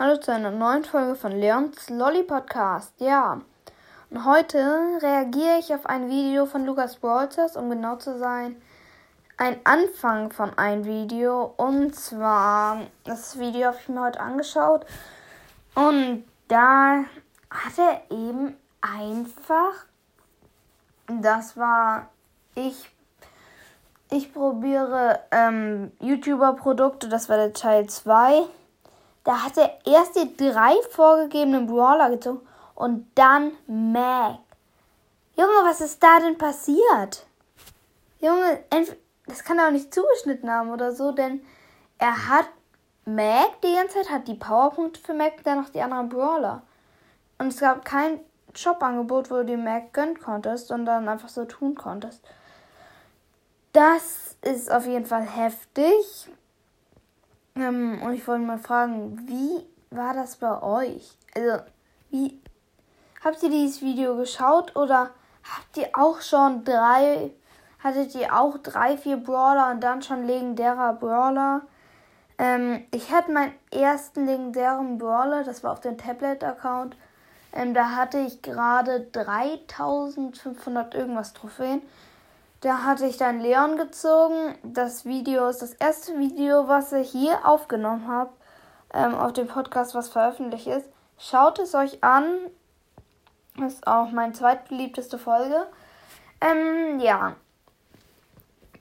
[0.00, 2.92] Hallo zu einer neuen Folge von Leons Lolly Podcast.
[3.00, 3.40] Ja,
[4.10, 4.58] und heute
[5.02, 8.62] reagiere ich auf ein Video von Lukas Brawlers, um genau zu sein,
[9.38, 11.52] ein Anfang von einem Video.
[11.56, 14.86] Und zwar, das Video habe ich mir heute angeschaut.
[15.74, 16.98] Und da
[17.50, 19.84] hat er eben einfach,
[21.08, 22.08] das war,
[22.54, 22.88] ich,
[24.12, 28.44] ich probiere ähm, YouTuber-Produkte, das war der Teil 2
[29.28, 32.40] da hat er erst die drei vorgegebenen Brawler gezogen
[32.74, 34.38] und dann Mac.
[35.36, 37.26] Junge, was ist da denn passiert?
[38.20, 38.64] Junge,
[39.26, 41.42] das kann er auch nicht zugeschnitten haben oder so, denn
[41.98, 42.46] er hat
[43.04, 46.62] Mac die ganze Zeit, hat die Powerpunkte für Mac, dann noch die anderen Brawler.
[47.36, 48.20] Und es gab kein
[48.54, 52.24] Shop-Angebot, wo du die Mac gönnen konntest und dann einfach so tun konntest.
[53.74, 56.30] Das ist auf jeden Fall heftig.
[57.58, 61.18] Ähm, und ich wollte mal fragen, wie war das bei euch?
[61.34, 61.62] Also,
[62.10, 62.40] wie
[63.24, 65.10] habt ihr dieses Video geschaut oder
[65.42, 67.32] habt ihr auch schon drei,
[67.80, 71.62] hattet ihr auch drei, vier Brawler und dann schon legendärer Brawler?
[72.38, 76.96] Ähm, ich hatte meinen ersten legendären Brawler, das war auf dem Tablet-Account.
[77.52, 81.82] Ähm, da hatte ich gerade 3500 irgendwas Trophäen.
[82.60, 84.58] Da hatte ich dann Leon gezogen.
[84.64, 88.30] Das Video ist das erste Video, was ich hier aufgenommen habe.
[88.92, 90.88] Ähm, auf dem Podcast, was veröffentlicht ist.
[91.18, 92.24] Schaut es euch an.
[93.64, 95.66] Ist auch meine zweitbeliebteste Folge.
[96.40, 97.36] Ähm, ja.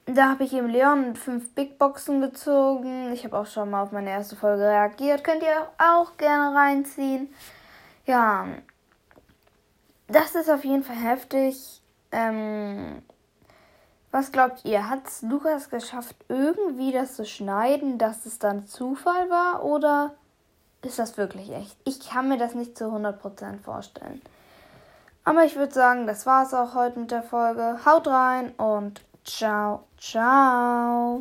[0.06, 3.12] Da habe ich eben Leon fünf Big Boxen gezogen.
[3.12, 5.24] Ich habe auch schon mal auf meine erste Folge reagiert.
[5.24, 7.34] Könnt ihr auch gerne reinziehen.
[8.06, 8.48] Ja.
[10.08, 11.82] Das ist auf jeden Fall heftig.
[12.12, 13.04] Ähm,
[14.12, 14.90] was glaubt ihr?
[14.90, 19.64] Hat es Lukas geschafft, irgendwie das zu schneiden, dass es dann Zufall war?
[19.64, 20.14] Oder
[20.82, 21.76] ist das wirklich echt?
[21.84, 24.22] Ich kann mir das nicht zu 100% vorstellen.
[25.24, 27.80] Aber ich würde sagen, das war es auch heute mit der Folge.
[27.86, 31.16] Haut rein und ciao, ciao.